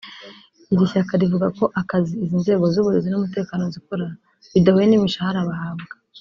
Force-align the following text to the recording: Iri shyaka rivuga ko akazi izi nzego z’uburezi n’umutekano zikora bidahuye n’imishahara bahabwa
Iri 0.73 0.85
shyaka 0.91 1.13
rivuga 1.21 1.47
ko 1.57 1.65
akazi 1.81 2.13
izi 2.23 2.35
nzego 2.41 2.63
z’uburezi 2.73 3.07
n’umutekano 3.09 3.63
zikora 3.73 4.05
bidahuye 4.53 4.85
n’imishahara 4.87 5.49
bahabwa 5.49 5.93